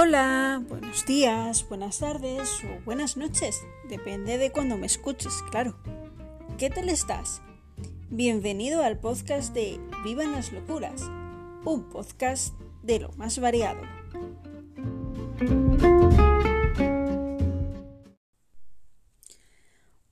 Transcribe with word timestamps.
Hola, 0.00 0.62
buenos 0.68 1.04
días, 1.06 1.68
buenas 1.68 1.98
tardes 1.98 2.62
o 2.62 2.84
buenas 2.84 3.16
noches, 3.16 3.60
depende 3.88 4.38
de 4.38 4.52
cuando 4.52 4.78
me 4.78 4.86
escuches, 4.86 5.42
claro. 5.50 5.76
¿Qué 6.56 6.70
tal 6.70 6.88
estás? 6.88 7.42
Bienvenido 8.08 8.84
al 8.84 9.00
podcast 9.00 9.52
de 9.54 9.80
Vivan 10.04 10.30
las 10.30 10.52
Locuras, 10.52 11.02
un 11.64 11.88
podcast 11.90 12.54
de 12.84 13.00
lo 13.00 13.10
más 13.14 13.40
variado. 13.40 13.82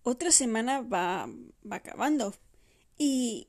Otra 0.03 0.33
semana 0.33 0.81
va, 0.81 1.29
va 1.63 1.77
acabando 1.77 2.35
y 2.99 3.47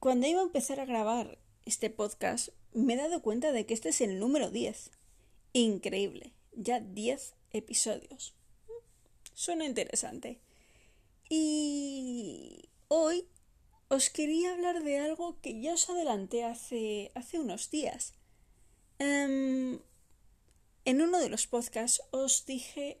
cuando 0.00 0.26
iba 0.26 0.40
a 0.40 0.44
empezar 0.44 0.80
a 0.80 0.86
grabar 0.86 1.38
este 1.66 1.90
podcast 1.90 2.48
me 2.74 2.94
he 2.94 2.96
dado 2.96 3.22
cuenta 3.22 3.52
de 3.52 3.64
que 3.64 3.74
este 3.74 3.88
es 3.90 4.00
el 4.00 4.18
número 4.18 4.50
10. 4.50 4.90
Increíble. 5.52 6.32
Ya 6.52 6.80
10 6.80 7.34
episodios. 7.52 8.34
Suena 9.32 9.64
interesante. 9.64 10.40
Y 11.28 12.68
hoy 12.88 13.26
os 13.88 14.10
quería 14.10 14.52
hablar 14.52 14.82
de 14.82 14.98
algo 14.98 15.40
que 15.40 15.60
ya 15.60 15.74
os 15.74 15.88
adelanté 15.88 16.44
hace, 16.44 17.12
hace 17.14 17.38
unos 17.38 17.70
días. 17.70 18.12
Em, 18.98 19.80
en 20.84 21.00
uno 21.00 21.18
de 21.18 21.28
los 21.28 21.46
podcasts 21.46 22.02
os 22.10 22.44
dije 22.44 23.00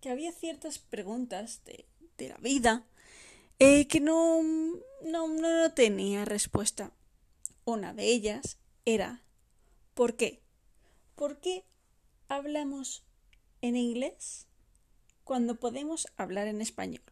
que 0.00 0.10
había 0.10 0.32
ciertas 0.32 0.78
preguntas 0.78 1.62
de, 1.64 1.86
de 2.16 2.28
la 2.28 2.36
vida 2.38 2.86
eh, 3.58 3.86
que 3.88 4.00
no, 4.00 4.42
no, 5.04 5.28
no 5.28 5.72
tenía 5.72 6.24
respuesta. 6.24 6.92
Una 7.64 7.92
de 7.92 8.04
ellas 8.06 8.59
era 8.84 9.22
¿por 9.94 10.16
qué? 10.16 10.40
¿Por 11.14 11.40
qué 11.40 11.64
hablamos 12.28 13.04
en 13.60 13.76
inglés 13.76 14.46
cuando 15.24 15.56
podemos 15.56 16.08
hablar 16.16 16.46
en 16.46 16.62
español? 16.62 17.02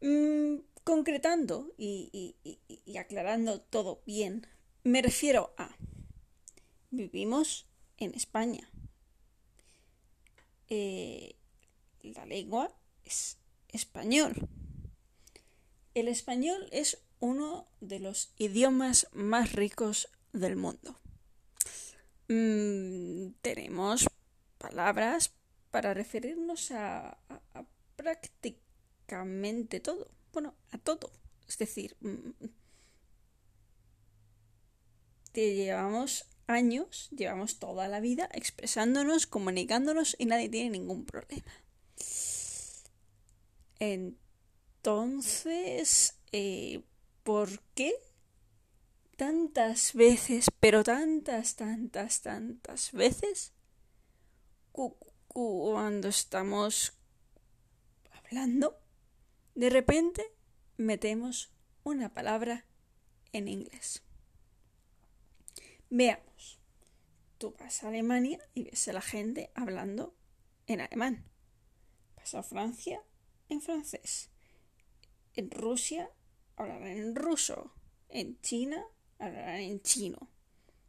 Mm, 0.00 0.58
concretando 0.84 1.74
y, 1.76 2.36
aclarando 2.98 3.60
todo 3.60 4.00
bien, 4.06 4.46
me 4.84 5.02
refiero 5.02 5.52
a 5.58 5.76
vivimos 6.90 7.66
en 7.98 8.14
España. 8.14 8.70
Eh, 10.68 11.34
la 12.02 12.24
lengua 12.26 12.72
es 13.04 13.38
español. 13.68 14.48
El 15.94 16.08
español 16.08 16.68
es 16.70 16.98
uno 17.20 17.66
de 17.80 18.00
los 18.00 18.32
idiomas 18.38 19.08
más 19.12 19.52
ricos 19.52 20.08
del 20.32 20.56
mundo. 20.56 20.98
Mm, 22.28 23.32
tenemos 23.40 24.06
palabras 24.58 25.32
para 25.70 25.94
referirnos 25.94 26.70
a, 26.72 27.16
prácticamente 27.96 29.80
todo. 29.80 30.08
Bueno, 30.32 30.54
a 30.70 30.78
todo. 30.78 31.10
Es 31.48 31.58
decir, 31.58 31.96
mm, 32.00 32.30
te 35.32 35.54
llevamos 35.54 36.26
años, 36.46 37.08
llevamos 37.10 37.58
toda 37.58 37.88
la 37.88 38.00
vida 38.00 38.28
expresándonos, 38.32 39.26
comunicándonos 39.26 40.16
y 40.18 40.26
nadie 40.26 40.48
tiene 40.48 40.70
ningún 40.70 41.04
problema. 41.04 41.52
Entonces, 44.82 46.14
eh, 46.32 46.82
¿por 47.28 47.60
qué 47.74 47.92
tantas 49.18 49.92
veces, 49.92 50.46
pero 50.60 50.82
tantas, 50.82 51.56
tantas, 51.56 52.22
tantas 52.22 52.90
veces, 52.92 53.52
cuando 54.72 56.08
estamos 56.08 56.94
hablando, 58.12 58.80
de 59.54 59.68
repente 59.68 60.24
metemos 60.78 61.52
una 61.84 62.14
palabra 62.14 62.64
en 63.34 63.48
inglés? 63.48 64.02
Veamos. 65.90 66.58
Tú 67.36 67.54
vas 67.60 67.84
a 67.84 67.88
Alemania 67.88 68.38
y 68.54 68.64
ves 68.64 68.88
a 68.88 68.94
la 68.94 69.02
gente 69.02 69.50
hablando 69.54 70.16
en 70.66 70.80
alemán. 70.80 71.26
Vas 72.16 72.34
a 72.34 72.42
Francia 72.42 73.04
en 73.50 73.60
francés. 73.60 74.30
En 75.34 75.50
Rusia 75.50 76.10
hablarán 76.58 76.88
en 76.88 77.14
ruso. 77.14 77.72
En 78.08 78.40
China 78.40 78.84
hablarán 79.18 79.60
en 79.60 79.80
chino. 79.82 80.30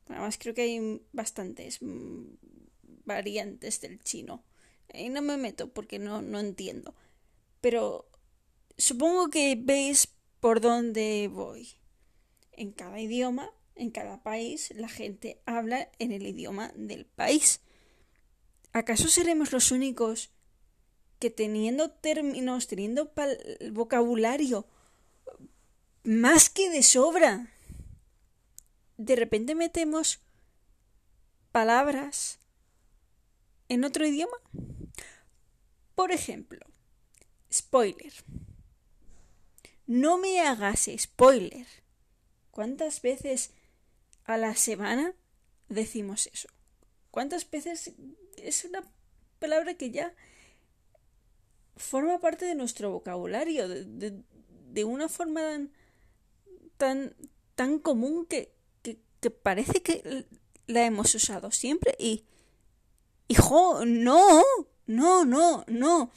Además 0.07 0.37
creo 0.39 0.53
que 0.53 0.63
hay 0.63 1.01
bastantes 1.11 1.79
variantes 3.05 3.81
del 3.81 4.01
chino. 4.03 4.43
Y 4.93 5.09
no 5.09 5.21
me 5.21 5.37
meto 5.37 5.71
porque 5.71 5.99
no, 5.99 6.21
no 6.21 6.39
entiendo. 6.39 6.95
Pero 7.61 8.09
supongo 8.77 9.29
que 9.29 9.55
veis 9.59 10.07
por 10.39 10.61
dónde 10.61 11.29
voy. 11.31 11.69
En 12.53 12.71
cada 12.71 12.99
idioma, 12.99 13.51
en 13.75 13.91
cada 13.91 14.23
país, 14.23 14.73
la 14.75 14.89
gente 14.89 15.41
habla 15.45 15.89
en 15.99 16.11
el 16.11 16.25
idioma 16.25 16.73
del 16.75 17.05
país. 17.05 17.61
¿Acaso 18.73 19.07
seremos 19.07 19.51
los 19.51 19.71
únicos 19.71 20.31
que 21.19 21.29
teniendo 21.29 21.91
términos, 21.91 22.67
teniendo 22.67 23.11
vocabulario 23.71 24.67
más 26.09 26.49
que 26.49 26.71
de 26.71 26.81
sobra. 26.81 27.53
De 28.97 29.15
repente 29.15 29.53
metemos 29.53 30.19
palabras 31.51 32.39
en 33.67 33.83
otro 33.83 34.07
idioma. 34.07 34.35
Por 35.93 36.11
ejemplo, 36.11 36.65
spoiler. 37.53 38.11
No 39.85 40.17
me 40.17 40.39
hagas 40.41 40.89
spoiler. 40.97 41.67
¿Cuántas 42.49 43.03
veces 43.03 43.51
a 44.23 44.37
la 44.37 44.55
semana 44.55 45.13
decimos 45.67 46.27
eso? 46.33 46.49
¿Cuántas 47.11 47.47
veces 47.47 47.93
es 48.35 48.65
una 48.65 48.81
palabra 49.37 49.75
que 49.75 49.91
ya 49.91 50.15
forma 51.75 52.19
parte 52.19 52.45
de 52.45 52.55
nuestro 52.55 52.89
vocabulario 52.89 53.67
de, 53.67 54.23
de 54.71 54.83
una 54.83 55.07
forma 55.07 55.41
tan 55.41 55.78
tan, 56.79 57.13
tan 57.55 57.77
común 57.77 58.25
que, 58.25 58.53
que, 58.81 59.29
parece 59.29 59.83
que 59.83 60.25
la 60.65 60.85
hemos 60.85 61.13
usado 61.13 61.51
siempre 61.51 61.93
y... 61.99 62.23
Hijo, 63.27 63.85
no, 63.85 64.41
no, 64.87 65.23
no, 65.23 65.63
no. 65.67 66.11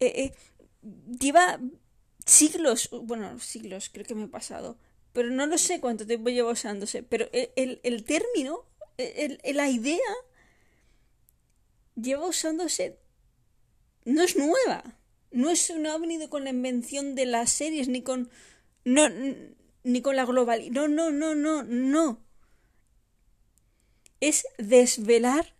Eh, 0.00 0.06
eh, 0.06 0.34
lleva 1.20 1.60
siglos, 2.24 2.88
bueno, 3.02 3.38
siglos 3.38 3.90
creo 3.92 4.06
que 4.06 4.14
me 4.14 4.24
he 4.24 4.28
pasado, 4.28 4.78
pero 5.12 5.28
no 5.28 5.46
lo 5.46 5.58
sé 5.58 5.80
cuánto 5.80 6.06
tiempo 6.06 6.30
lleva 6.30 6.52
usándose, 6.52 7.02
pero 7.02 7.28
el, 7.32 7.80
el, 7.82 8.04
término, 8.04 8.64
el, 8.96 9.38
la 9.52 9.68
idea, 9.68 10.14
lleva 11.96 12.26
usándose, 12.26 12.98
no 14.06 14.22
es 14.22 14.36
nueva, 14.36 14.96
no, 15.32 15.50
es, 15.50 15.70
no 15.76 15.92
ha 15.92 15.98
venido 15.98 16.30
con 16.30 16.44
la 16.44 16.50
invención 16.50 17.14
de 17.14 17.26
las 17.26 17.50
series, 17.50 17.88
ni 17.88 18.00
con... 18.00 18.30
No, 18.86 19.06
ni 19.84 20.02
con 20.02 20.16
la 20.16 20.24
globalidad. 20.24 20.72
No, 20.72 20.88
no, 20.88 21.10
no, 21.10 21.34
no, 21.34 21.62
no. 21.62 22.24
Es 24.20 24.46
desvelar 24.58 25.54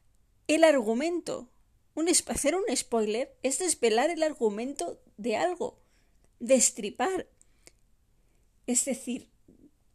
el 0.49 0.65
argumento. 0.65 1.51
Un, 1.95 2.09
hacer 2.09 2.57
un 2.57 2.65
spoiler 2.77 3.37
es 3.43 3.61
desvelar 3.61 4.11
el 4.11 4.23
argumento 4.23 5.01
de 5.17 5.37
algo. 5.37 5.79
Destripar. 6.41 7.29
Es 8.67 8.85
decir, 8.85 9.31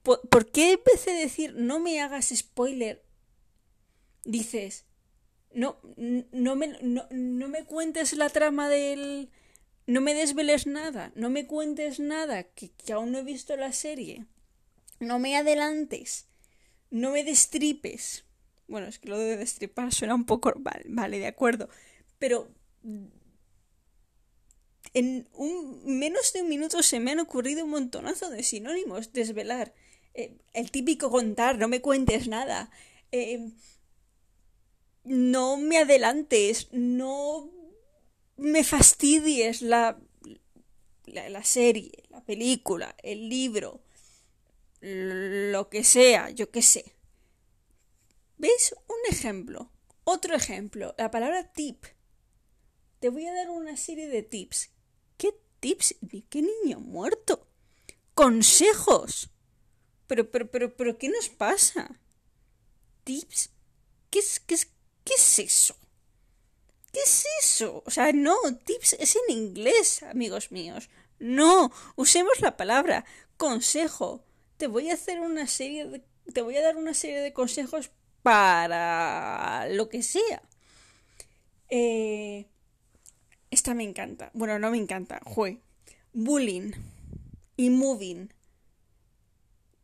¿por, 0.04 0.52
qué 0.52 0.78
vez 0.78 1.06
de 1.06 1.14
decir 1.14 1.56
no 1.56 1.80
me 1.80 2.00
hagas 2.00 2.32
spoiler, 2.36 3.04
dices 4.24 4.86
no, 5.54 5.80
no, 6.32 6.56
me, 6.56 6.78
no, 6.82 7.08
no 7.10 7.48
me 7.48 7.66
cuentes 7.66 8.14
la 8.14 8.30
trama 8.30 8.70
del, 8.70 9.32
no 9.89 10.01
me 10.01 10.13
desveles 10.13 10.68
nada, 10.68 11.12
no 11.15 11.31
me 11.31 11.47
cuentes 11.47 12.00
nada, 12.00 12.44
que, 12.44 12.71
aún 12.94 13.12
no 13.12 13.18
he 13.18 13.24
visto 13.24 13.57
la 13.57 13.74
serie. 13.74 14.27
No 15.00 15.18
me 15.18 15.36
adelantes, 15.36 16.27
no 16.91 17.12
me 17.12 17.24
destripes. 17.24 18.24
Bueno, 18.68 18.86
es 18.86 19.00
que 19.00 19.09
lo 19.09 19.18
de 19.18 19.36
destripar 19.36 19.91
suena 19.91 20.13
un 20.13 20.25
poco... 20.25 20.53
Vale, 20.57 20.83
vale 20.89 21.18
de 21.18 21.25
acuerdo. 21.25 21.69
Pero 22.19 22.51
en 24.94 25.27
un 25.33 25.81
menos 25.86 26.33
de 26.33 26.44
un 26.44 26.50
minuto 26.50 26.83
se 26.83 27.00
me 27.00 27.12
han 27.12 27.19
ocurrido 27.19 27.65
un 27.65 27.71
montonazo 27.71 28.30
de 28.30 28.44
sinónimos. 28.44 29.12
Desvelar. 29.12 29.74
Eh, 30.13 30.38
el 30.53 30.69
típico 30.69 31.09
contar, 31.09 31.57
no 31.57 31.68
me 31.68 31.81
cuentes 31.81 32.27
nada. 32.27 32.69
Eh, 33.12 33.53
no 35.03 35.57
me 35.57 35.80
adelantes, 35.80 36.68
no 36.71 37.50
me 38.39 38.63
fastidies 38.63 39.62
la, 39.62 40.00
la, 41.06 41.44
serie, 41.44 41.91
la 42.09 42.24
película, 42.24 42.95
el 43.03 43.30
libro, 43.30 43.81
lo 44.81 45.69
que 45.69 45.83
sea, 45.83 46.30
yo 46.30 46.50
qué 46.51 46.62
sé. 46.62 46.95
¿Veis? 48.38 48.74
Un 48.88 49.13
ejemplo. 49.13 49.69
Otro 50.06 50.36
ejemplo. 50.36 50.95
La 50.97 51.12
palabra 51.12 51.51
tip. 51.51 51.86
Te 53.00 53.09
voy 53.09 53.25
a 53.27 53.33
dar 53.33 53.50
una 53.50 53.75
serie 53.75 54.07
de 54.07 54.24
tips. 54.24 54.71
¿Qué 55.18 55.33
tips? 55.59 55.95
¿De 56.01 56.24
qué 56.30 56.41
niño 56.41 56.80
muerto? 56.80 57.47
Consejos. 58.13 59.30
Pero, 60.07 60.31
pero, 60.31 60.50
pero, 60.50 60.75
pero, 60.75 60.97
¿qué 60.97 61.09
nos 61.09 61.30
pasa? 61.30 62.00
¿Tips? 63.03 63.51
¿Qué 64.09 64.19
es, 64.19 64.39
qué 64.39 64.56
es, 64.56 64.65
qué 65.03 65.13
es 65.15 65.39
eso? 65.39 65.75
¿Qué 66.91 67.00
es 67.01 67.25
eso? 67.41 67.83
O 67.86 67.91
sea, 67.91 68.12
no, 68.13 68.36
tips 68.65 68.94
es 68.94 69.15
en 69.15 69.36
inglés, 69.38 70.03
amigos 70.03 70.51
míos. 70.51 70.89
No, 71.19 71.71
usemos 71.95 72.39
la 72.41 72.57
palabra 72.57 73.06
consejo. 73.38 74.24
Te 74.57 74.68
voy 74.68 74.89
a 74.89 74.95
hacer 74.95 75.19
una 75.19 75.47
serie 75.47 75.86
de, 75.86 76.03
te 76.33 76.41
voy 76.41 76.56
a 76.57 76.63
dar 76.63 76.77
una 76.77 76.94
serie 76.94 77.19
de 77.19 77.33
consejos 77.33 77.91
para 78.24 79.68
lo 79.69 79.89
que 79.89 80.03
sea. 80.03 80.41
Eh, 81.69 82.47
esta 83.51 83.74
me 83.74 83.83
encanta. 83.83 84.31
Bueno, 84.33 84.59
no 84.59 84.71
me 84.71 84.77
encanta. 84.77 85.21
Jue. 85.24 85.59
Bullying 86.13 86.71
y 87.56 87.69
moving. 87.69 88.33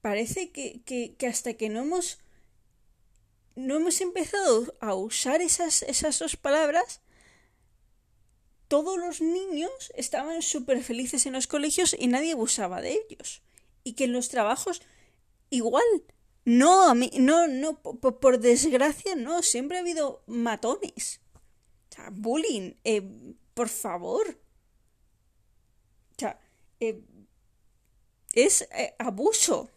Parece 0.01 0.51
que, 0.51 0.81
que, 0.85 1.15
que, 1.15 1.27
hasta 1.27 1.53
que 1.53 1.69
no 1.69 1.81
hemos 1.81 2.19
no 3.55 3.75
hemos 3.77 4.01
empezado 4.01 4.75
a 4.79 4.93
usar 4.95 5.41
esas, 5.41 5.83
esas 5.83 6.19
dos 6.19 6.35
palabras, 6.35 7.01
todos 8.67 8.97
los 8.97 9.21
niños 9.21 9.91
estaban 9.95 10.41
súper 10.41 10.83
felices 10.83 11.25
en 11.25 11.33
los 11.33 11.47
colegios 11.47 11.95
y 11.97 12.07
nadie 12.07 12.33
abusaba 12.33 12.81
de 12.81 12.99
ellos. 13.07 13.41
Y 13.83 13.93
que 13.93 14.05
en 14.05 14.13
los 14.13 14.29
trabajos 14.29 14.81
igual. 15.49 15.83
No, 16.43 16.89
a 16.89 16.93
mí, 16.93 17.09
no, 17.17 17.47
no, 17.47 17.81
por, 17.81 18.39
desgracia, 18.39 19.15
no, 19.15 19.41
siempre 19.41 19.77
ha 19.77 19.81
habido 19.81 20.21
matones. 20.27 21.21
O 21.89 21.95
sea, 21.95 22.09
bullying, 22.11 22.73
eh, 22.83 23.01
por 23.53 23.69
favor. 23.69 24.37
O 26.11 26.19
sea, 26.19 26.39
eh, 26.79 27.01
es 28.33 28.61
eh, 28.61 28.93
abuso. 28.99 29.69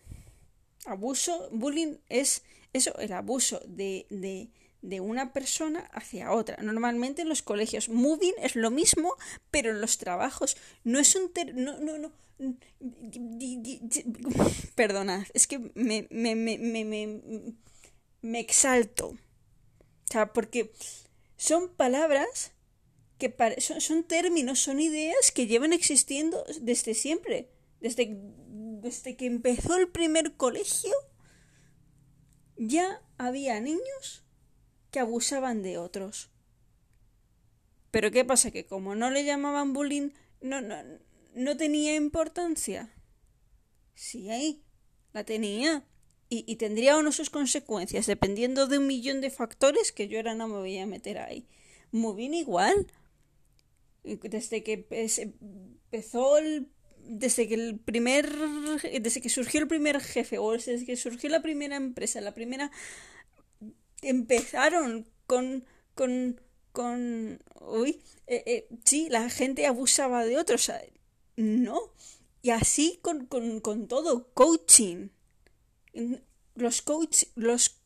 Abuso, 0.85 1.49
bullying 1.53 1.97
es 2.09 2.43
eso, 2.79 2.97
el 2.99 3.13
abuso 3.13 3.61
de, 3.67 4.07
de, 4.11 4.51
de 4.83 5.01
una 5.01 5.33
persona 5.33 5.81
hacia 5.93 6.33
otra. 6.33 6.57
Normalmente 6.63 7.23
en 7.23 7.29
los 7.29 7.43
colegios, 7.43 7.89
moving 7.89 8.35
es 8.41 8.57
lo 8.57 8.71
mismo, 8.71 9.15
pero 9.51 9.71
en 9.71 9.81
los 9.81 9.99
trabajos 9.99 10.57
no 10.85 10.99
es 10.99 11.15
un... 11.15 11.33
no, 11.55 11.79
no, 11.79 11.99
no. 11.99 12.13
Perdonad, 14.77 15.25
es 15.35 15.47
que 15.49 15.59
me, 15.75 16.07
me, 16.11 16.37
me, 16.37 16.57
me, 16.59 17.21
me 18.23 18.41
exalto. 18.41 19.09
O 19.09 19.17
sea, 20.11 20.33
porque 20.33 20.73
son 21.37 21.69
palabras 21.69 22.53
que 23.19 23.35
son, 23.59 23.81
son, 23.81 24.05
términos, 24.05 24.61
son 24.61 24.81
ideas 24.81 25.33
que 25.33 25.47
llevan 25.47 25.73
existiendo 25.73 26.45
desde 26.61 26.95
siempre. 26.95 27.49
Desde, 27.81 28.17
desde 28.81 29.17
que 29.17 29.27
empezó 29.27 29.77
el 29.77 29.89
primer 29.89 30.35
colegio, 30.37 30.93
ya 32.59 33.01
había 33.17 33.61
niños 33.61 34.25
que 34.91 35.01
abusaban 35.01 35.63
de 35.63 35.79
otros. 35.79 36.31
Pero 37.91 38.11
¿qué 38.11 38.25
pasa? 38.25 38.51
Que 38.51 38.67
como 38.67 38.95
no 38.95 39.11
le 39.11 39.25
llamaban 39.25 39.73
bullying, 39.73 40.11
no, 40.41 40.61
no, 40.61 40.77
no 41.35 41.57
tenía 41.57 41.95
importancia. 41.95 42.93
Sí, 43.95 44.29
ahí 44.31 44.63
la 45.13 45.25
tenía. 45.25 45.85
Y, 46.31 46.45
y, 46.47 46.57
tendría 46.57 46.99
o 46.99 47.03
no 47.03 47.11
sus 47.11 47.31
consecuencias, 47.31 48.05
dependiendo 48.05 48.67
de 48.67 48.77
un 48.77 48.87
millón 48.87 49.23
de 49.23 49.31
factores 49.31 49.93
que 49.93 50.09
yo 50.09 50.19
ahora 50.19 50.35
no 50.35 50.47
me 50.47 50.59
voy 50.59 50.77
a 50.77 50.87
meter 50.87 51.17
ahí. 51.17 51.49
Muy 51.91 52.15
bien 52.17 52.35
igual. 52.35 52.87
Desde 54.03 54.63
que 54.63 54.87
empezó 54.91 56.37
el 56.37 56.69
desde 57.05 57.49
que 57.49 57.55
el 57.55 57.79
primer 57.79 58.29
desde 59.01 59.21
que 59.21 59.29
surgió 59.29 59.61
el 59.61 59.69
primer 59.69 60.01
jefe 60.01 60.39
o 60.39 60.53
desde 60.53 60.85
que 60.85 60.97
surgió 60.97 61.31
la 61.31 61.43
primera 61.43 61.77
empresa 61.77 62.21
la 62.21 62.35
primera 62.35 62.71
empezaron 64.03 65.07
con, 65.27 65.65
con, 65.95 66.41
con, 66.73 67.43
uy, 67.61 68.01
eh, 68.27 68.43
eh, 68.47 68.69
sí, 68.85 69.09
la 69.11 69.29
gente 69.31 69.67
abusaba 69.67 70.25
de 70.25 70.39
otros, 70.39 70.71
no, 71.37 71.93
y 72.43 72.51
así 72.51 72.99
con, 73.03 73.27
con, 73.27 73.61
con 73.61 73.89
todo, 73.89 74.31
coaching, 74.35 75.09
los 76.55 76.83
coach, 76.83 77.25
los 77.35 77.77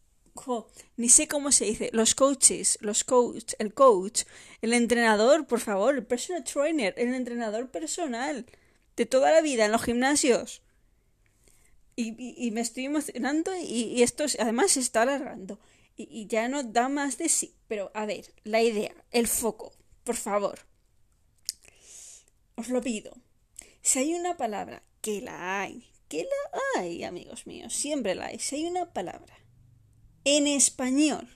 ni 0.97 1.11
sé 1.11 1.29
cómo 1.29 1.53
se 1.53 1.67
dice, 1.67 1.91
los 1.93 2.15
coaches, 2.15 2.79
los 2.81 3.05
coach, 3.05 3.53
el 3.59 3.75
coach, 3.75 4.23
el 4.63 4.73
entrenador, 4.73 5.47
por 5.47 5.61
favor, 5.61 5.95
el 5.95 6.07
personal 6.07 6.43
trainer, 6.43 6.95
el 6.97 7.13
entrenador 7.13 7.71
personal 7.71 8.47
de 8.97 9.07
toda 9.07 9.33
la 9.33 9.41
vida 9.41 9.65
en 9.65 9.73
los 9.73 9.83
gimnasios. 9.83 10.63
Y, 11.95 12.15
y, 12.19 12.51
me 12.53 12.63
estoy 12.63 12.87
emocionando 12.87 13.55
y, 13.55 13.85
y 13.85 14.03
esto 14.03 14.25
además 14.39 14.73
se 14.73 14.81
está 14.81 15.03
alargando 15.03 15.61
y, 15.97 16.27
ya 16.27 16.49
no 16.49 16.63
da 16.63 16.89
más 16.89 17.19
de 17.19 17.29
sí. 17.29 17.55
Pero 17.69 17.91
a 17.95 18.07
ver, 18.07 18.33
la 18.45 18.63
idea, 18.63 18.95
el 19.11 19.29
foco, 19.29 19.73
por 20.05 20.17
favor. 20.17 20.61
Os 22.57 22.69
lo 22.69 22.81
pido. 22.81 23.17
Si 23.81 23.99
hay 23.99 24.15
una 24.15 24.37
palabra, 24.37 24.83
que 25.01 25.21
la 25.21 25.63
hay, 25.63 25.91
que 26.09 26.25
la 26.25 26.81
hay, 26.81 27.05
amigos 27.05 27.47
míos, 27.47 27.75
siempre 27.75 28.15
la 28.15 28.27
hay. 28.27 28.39
Si 28.39 28.57
hay 28.57 28.67
una 28.67 28.93
palabra 28.93 29.37
en 30.25 30.47
español 30.47 31.29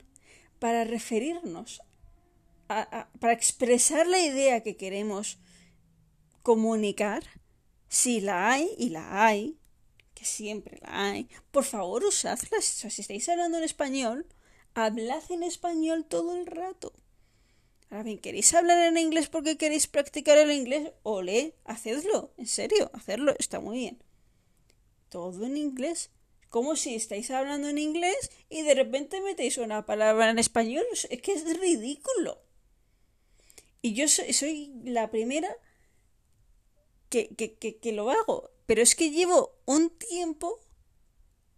para 0.59 0.85
referirnos 0.85 1.83
a, 2.69 3.09
para 3.21 3.33
expresar 3.33 4.07
la 4.07 4.21
idea 4.21 4.63
que 4.63 4.77
queremos 4.77 5.39
comunicar, 6.43 7.25
si 7.97 8.21
la 8.21 8.53
hay 8.53 8.69
y 8.77 8.91
la 8.91 9.27
hay, 9.27 9.57
que 10.15 10.27
siempre 10.27 10.79
la 10.83 11.09
hay, 11.09 11.31
por 11.51 11.65
favor 11.65 12.05
usadla. 12.05 12.61
si 12.61 13.01
estáis 13.01 13.27
hablando 13.31 13.57
en 13.57 13.65
español, 13.65 14.27
hablad 14.75 15.23
en 15.31 15.43
español 15.43 16.05
todo 16.05 16.37
el 16.37 16.45
rato. 16.45 16.93
Ahora 17.89 18.03
bien, 18.03 18.19
¿queréis 18.19 18.53
hablar 18.53 18.87
en 18.87 18.99
inglés 18.99 19.29
porque 19.31 19.57
queréis 19.57 19.87
practicar 19.87 20.37
el 20.37 20.53
inglés? 20.53 20.93
Ole, 21.05 21.55
hacedlo, 21.65 22.35
en 22.37 22.47
serio, 22.47 22.91
hacerlo, 22.93 23.35
está 23.39 23.61
muy 23.61 23.79
bien. 23.79 24.03
Todo 25.09 25.47
en 25.47 25.57
inglés. 25.57 26.11
Como 26.51 26.77
si 26.77 26.95
estáis 26.95 27.31
hablando 27.31 27.69
en 27.71 27.79
inglés 27.79 28.31
y 28.51 28.61
de 28.61 28.75
repente 28.75 29.23
metéis 29.23 29.57
una 29.57 29.87
palabra 29.87 30.29
en 30.29 30.39
español. 30.39 30.85
Es 30.93 31.23
que 31.23 31.33
es 31.33 31.59
ridículo. 31.59 32.43
Y 33.81 33.95
yo 33.95 34.07
soy, 34.07 34.75
la 34.85 35.11
primera 35.11 35.57
que, 37.09 37.29
que, 37.29 37.77
que, 37.79 37.93
lo 37.93 38.11
hago. 38.11 38.51
Pero 38.67 38.83
es 38.83 38.95
que 38.95 39.11
llevo 39.11 39.57
un 39.65 39.91
tiempo, 39.91 40.61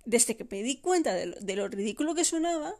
desde 0.05 0.37
que 0.37 0.47
me 0.51 0.63
di 0.63 0.77
cuenta 0.77 1.15
de 1.15 1.37
de 1.41 1.57
lo 1.57 1.69
ridículo 1.69 2.15
que 2.15 2.25
sonaba, 2.25 2.75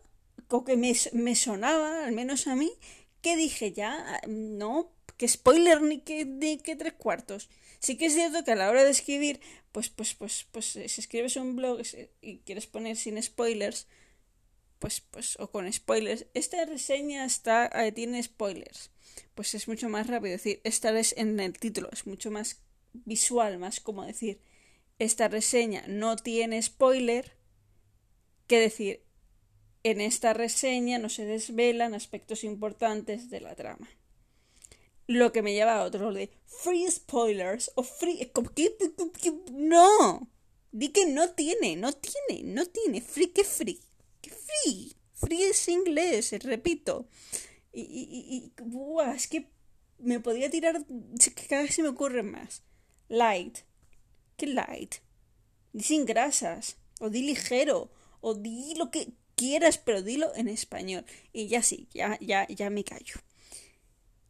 que 0.67 0.77
me, 0.77 0.95
me 1.13 1.35
sonaba, 1.35 2.05
al 2.05 2.13
menos 2.13 2.47
a 2.47 2.55
mí, 2.55 2.73
que 3.21 3.37
dije 3.37 3.73
ya, 3.73 4.21
no, 4.27 4.93
que 5.17 5.29
spoiler 5.29 5.83
ni 5.83 6.01
que, 6.01 6.25
ni 6.25 6.59
que 6.59 6.77
tres 6.77 6.95
cuartos. 6.95 7.49
Sí 7.81 7.97
que 7.97 8.07
es 8.07 8.15
cierto 8.15 8.45
que 8.45 8.53
a 8.53 8.57
la 8.57 8.71
hora 8.71 8.85
de 8.85 8.91
escribir, 8.91 9.41
pues, 9.73 9.89
pues, 9.91 10.15
pues, 10.15 10.47
pues, 10.51 10.67
si 10.67 11.01
escribes 11.01 11.37
un 11.37 11.57
blog 11.57 11.81
y 12.21 12.39
quieres 12.39 12.67
poner 12.67 12.97
sin 12.97 13.23
spoilers, 13.23 13.87
pues, 14.79 15.01
pues, 15.01 15.39
o 15.39 15.51
con 15.51 15.71
spoilers, 15.73 16.27
esta 16.35 16.65
reseña 16.65 17.25
está, 17.25 17.67
eh, 17.67 17.93
tiene 17.93 18.23
spoilers. 18.23 18.91
Pues 19.35 19.55
es 19.55 19.69
mucho 19.69 19.89
más 19.89 20.07
rápido 20.07 20.33
decir, 20.33 20.61
esta 20.65 20.97
es 20.99 21.15
en 21.17 21.39
el 21.41 21.59
título, 21.59 21.89
es 21.93 22.07
mucho 22.07 22.31
más 22.31 22.61
visual, 22.93 23.59
más 23.59 23.81
como 23.81 24.05
decir, 24.05 24.41
esta 24.99 25.29
reseña 25.29 25.85
no 25.87 26.17
tiene 26.17 26.61
spoiler, 26.63 27.37
que 28.47 28.59
decir, 28.59 29.05
en 29.85 30.01
esta 30.01 30.33
reseña 30.33 30.99
no 30.99 31.09
se 31.09 31.25
desvelan 31.25 31.95
aspectos 31.95 32.45
importantes 32.45 33.31
de 33.31 33.41
la 33.41 33.55
trama. 33.55 33.89
Lo 35.07 35.33
que 35.33 35.43
me 35.43 35.55
lleva 35.55 35.77
a 35.77 35.85
otro 35.85 36.13
de 36.13 36.31
free 36.45 36.91
spoilers 36.91 37.71
o 37.77 37.83
free... 37.83 38.31
No. 39.53 40.29
Di 40.71 40.89
que 40.89 41.07
no 41.07 41.31
tiene, 41.31 41.77
no 41.77 41.93
tiene, 41.93 42.43
no 42.45 42.67
tiene. 42.67 43.01
Free, 43.01 43.29
¿qué 43.29 43.45
free? 43.45 43.81
¿Qué 44.21 44.31
free? 44.31 44.95
Free 45.15 45.45
es 45.45 45.69
inglés, 45.69 46.33
repito. 46.43 47.09
Y, 47.73 47.83
y, 47.83 48.37
y, 48.37 49.13
es 49.15 49.29
que 49.29 49.51
me 49.99 50.21
podría 50.21 50.51
tirar, 50.51 50.85
cada 51.49 51.63
vez 51.63 51.75
se 51.75 51.83
me 51.83 51.89
ocurre 51.89 52.23
más. 52.23 52.63
Light. 53.09 53.59
¿Qué 54.37 54.47
light? 54.47 54.97
Sin 55.79 56.05
grasas. 56.05 56.77
O 57.01 57.11
di 57.11 57.23
ligero. 57.23 57.91
O 58.21 58.35
di 58.35 58.75
lo 58.75 58.91
que 58.91 59.13
quieras, 59.37 59.79
pero 59.79 60.03
dilo 60.03 60.35
en 60.35 60.49
español. 60.49 61.05
Y 61.33 61.49
ya 61.49 61.63
sí, 61.63 61.89
ya, 61.93 62.19
ya, 62.21 62.47
ya 62.49 62.71
me 62.71 62.85
callo. 62.85 63.17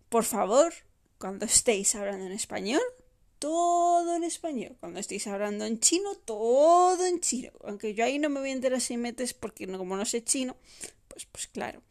Por 0.09 0.25
favor, 0.25 0.73
cuando 1.19 1.45
estéis 1.45 1.95
hablando 1.95 2.27
en 2.27 2.33
español, 2.33 2.83
todo 3.39 4.17
en 4.17 4.25
español. 4.25 4.77
Cuando 4.81 5.01
estéis 5.01 5.27
hablando 5.27 5.65
en 5.65 5.81
chino, 5.81 6.15
todo 6.15 7.05
en 7.05 7.21
chino. 7.21 7.51
Aunque 7.65 7.95
yo 7.95 8.05
ahí 8.05 8.19
no 8.19 8.29
me 8.29 8.41
voy 8.41 8.51
a 8.51 8.53
enterar 8.53 8.81
si 8.81 8.97
metes 8.97 9.35
porque 9.35 9.67
como 9.67 9.97
no 9.97 10.05
sé 10.05 10.23
chino, 10.25 10.57
pues, 11.09 11.27
pues 11.27 11.47
claro. 11.49 11.83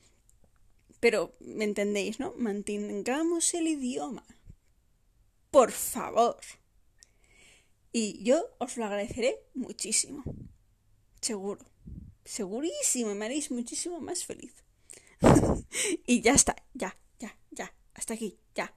Pero 1.08 1.34
me 1.40 1.64
entendéis, 1.64 2.20
¿no? 2.20 2.34
Mantengamos 2.36 3.54
el 3.54 3.70
idioma. 3.70 4.26
Por 5.52 5.72
favor. 5.72 6.42
Y 7.94 8.22
yo 8.26 8.44
os 8.58 8.76
lo 8.76 8.84
agradeceré 8.84 9.40
muchísimo. 9.54 10.22
Seguro. 11.22 11.62
Segurísimo. 12.26 13.16
Me 13.16 13.24
haréis 13.24 13.52
muchísimo 13.52 14.02
más 14.02 14.26
feliz. 14.26 14.54
y 16.06 16.20
ya 16.20 16.34
está. 16.34 16.58
Ya, 16.74 16.98
ya, 17.20 17.38
ya. 17.52 17.74
Hasta 17.94 18.16
aquí. 18.16 18.38
Ya. 18.54 18.76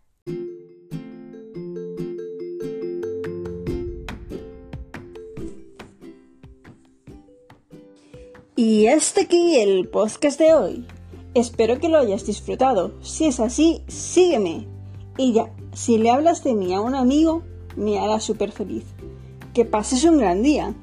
Y 8.54 8.86
hasta 8.86 9.22
aquí 9.22 9.56
el 9.56 9.88
podcast 9.88 10.38
de 10.38 10.54
hoy. 10.54 10.99
Espero 11.34 11.78
que 11.78 11.88
lo 11.88 11.98
hayas 11.98 12.26
disfrutado. 12.26 12.94
Si 13.02 13.26
es 13.26 13.38
así, 13.38 13.82
sígueme. 13.86 14.66
Y 15.16 15.32
ya, 15.32 15.52
si 15.72 15.98
le 15.98 16.10
hablas 16.10 16.42
de 16.42 16.54
mí 16.54 16.74
a 16.74 16.80
un 16.80 16.94
amigo, 16.94 17.42
me 17.76 17.98
hará 17.98 18.18
súper 18.18 18.50
feliz. 18.50 18.84
Que 19.54 19.64
pases 19.64 20.04
un 20.04 20.18
gran 20.18 20.42
día. 20.42 20.74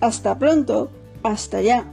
Hasta 0.00 0.38
pronto. 0.38 0.90
Hasta 1.22 1.60
ya. 1.60 1.92